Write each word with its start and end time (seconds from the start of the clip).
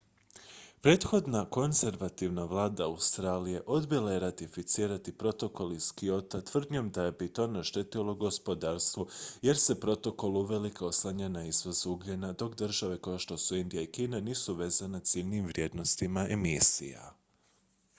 prethodna 0.81 1.45
konzervativna 1.49 2.45
vlada 2.45 2.85
australije 2.85 3.61
odbila 3.67 4.13
je 4.13 4.19
ratificirati 4.19 5.13
protokol 5.17 5.73
iz 5.73 5.83
kyota 5.99 6.41
tvrdnjom 6.51 6.89
da 6.91 7.05
bi 7.11 7.29
to 7.33 7.47
naštetilo 7.51 8.15
gospodarstvu 8.15 9.07
jer 9.41 9.57
se 9.57 9.79
protokol 9.79 10.37
uvelike 10.37 10.85
oslanja 10.91 11.29
na 11.37 11.43
izvoz 11.45 11.85
ugljena 11.85 12.33
dok 12.33 12.55
države 12.55 12.99
kao 13.01 13.17
što 13.19 13.37
su 13.37 13.57
indija 13.57 13.81
i 13.83 13.91
kina 13.91 14.19
nisu 14.19 14.53
vezane 14.55 14.99
ciljnim 14.99 15.47
vrijednostima 15.47 16.27
emisija 16.29 17.15